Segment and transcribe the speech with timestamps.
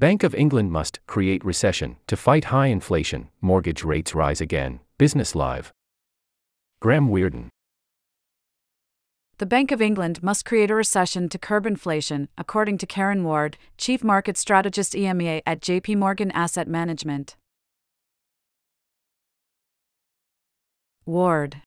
[0.00, 4.80] Bank of England must create recession to fight high inflation, mortgage rates rise again.
[4.96, 5.74] Business Live.
[6.80, 7.48] Graeme Wearden.
[9.36, 13.58] The Bank of England must create a recession to curb inflation, according to Karen Ward,
[13.76, 17.36] Chief Market Strategist EMEA at JP Morgan Asset Management.
[21.04, 21.60] Ward,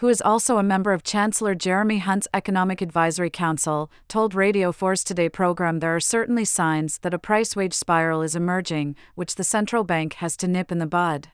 [0.00, 5.04] who is also a member of Chancellor Jeremy Hunt's Economic Advisory Council, told Radio 4's
[5.04, 9.44] Today program there are certainly signs that a price wage spiral is emerging, which the
[9.44, 11.28] central bank has to nip in the bud.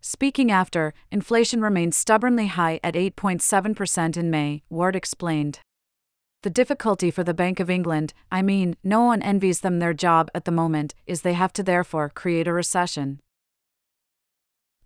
[0.00, 5.58] Speaking after, inflation remains stubbornly high at 8.7% in May, Ward explained.
[6.44, 10.30] The difficulty for the Bank of England, I mean, no one envies them their job
[10.36, 13.18] at the moment, is they have to therefore create a recession.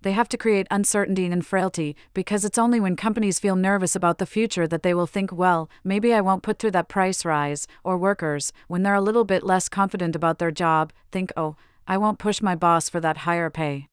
[0.07, 4.19] They have to create uncertainty and frailty, because it's only when companies feel nervous about
[4.19, 7.67] the future that they will think, well, maybe I won't put through that price rise,
[7.83, 11.57] or workers, when they're a little bit less confident about their job, think, oh,
[11.89, 13.89] I won't push my boss for that higher pay.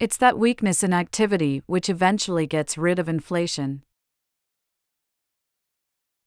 [0.00, 3.84] It's that weakness in activity which eventually gets rid of inflation.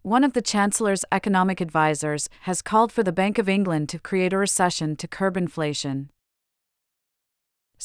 [0.02, 4.32] One of the Chancellor's economic advisers has called for the Bank of England to create
[4.32, 6.10] a recession to curb inflation.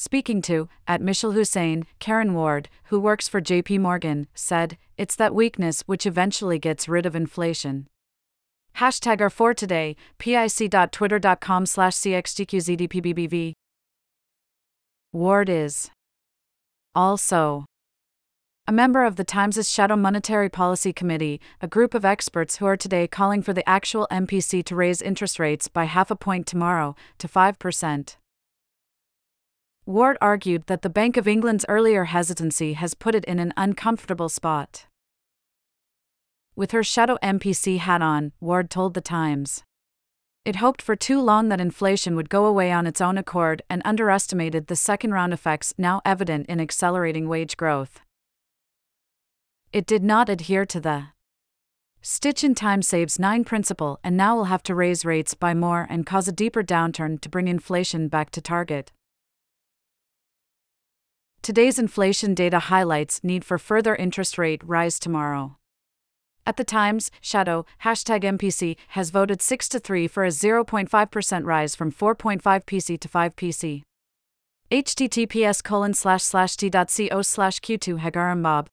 [0.00, 5.34] Speaking to, at Mishal Husain, Karen Ward, who works for JP Morgan, said, It's that
[5.34, 7.88] weakness which eventually gets rid of inflation.
[8.76, 13.54] Hashtag R4 today, pic.twitter.com slash cxgqzdpbbv.
[15.12, 15.90] Ward is
[16.94, 17.64] also
[18.68, 22.76] a member of the Times' Shadow Monetary Policy Committee, a group of experts who are
[22.76, 26.94] today calling for the actual MPC to raise interest rates by half a point tomorrow
[27.18, 28.16] to 5%.
[29.88, 34.28] Ward argued that the Bank of England's earlier hesitancy has put it in an uncomfortable
[34.28, 34.84] spot.
[36.54, 39.62] With her shadow MPC hat on, Ward told The Times.
[40.44, 43.80] It hoped for too long that inflation would go away on its own accord and
[43.82, 48.00] underestimated the second round effects now evident in accelerating wage growth.
[49.72, 51.06] It did not adhere to the
[52.02, 55.86] Stitch in time saves 9 principle and now will have to raise rates by more
[55.88, 58.92] and cause a deeper downturn to bring inflation back to target.
[61.48, 65.56] Today's inflation data highlights need for further interest rate rise tomorrow.
[66.46, 71.74] At the Times, Shadow, hashtag MPC, has voted 6 to 3 for a 0.5% rise
[71.74, 73.82] from 4.5 PC to 5 PC.
[74.70, 78.66] https colon slash slash t.co slash q2 Hagaram.